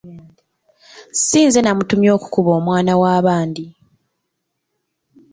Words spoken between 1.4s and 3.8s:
nze namutumye okukuba omwana wa bandi.